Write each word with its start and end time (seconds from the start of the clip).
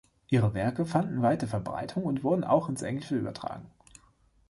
Ihre 0.29 0.55
Werke 0.55 0.87
fanden 0.87 1.21
weite 1.21 1.45
Verbreitung 1.45 2.05
und 2.05 2.23
wurden 2.23 2.43
auch 2.43 2.69
ins 2.69 2.81
Englische 2.81 3.15
übertragen. 3.15 3.69